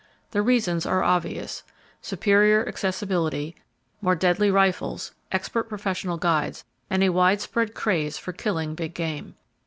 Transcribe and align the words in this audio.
The 0.31 0.41
reasons 0.41 0.87
are 0.87 1.03
obvious:—superior 1.03 2.67
accessibility, 2.67 3.55
more 4.01 4.15
deadly 4.15 4.49
rifles, 4.49 5.11
expert 5.31 5.69
professional 5.69 6.17
guides, 6.17 6.63
and 6.89 7.03
a 7.03 7.09
widespread 7.09 7.75
craze 7.75 8.17
for 8.17 8.33
killing 8.33 8.73
big 8.73 8.95
game. 8.95 9.35